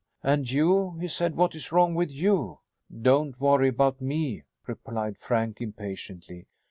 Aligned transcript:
"And 0.23 0.49
you," 0.49 0.97
he 0.99 1.07
said, 1.07 1.35
"what 1.35 1.53
is 1.53 1.71
wrong 1.71 1.93
with 1.93 2.09
you?" 2.09 2.57
"Don't 3.03 3.39
worry 3.39 3.67
about 3.67 4.01
me," 4.01 4.45
replied 4.65 5.19
Frank 5.19 5.61
impatiently. 5.61 6.47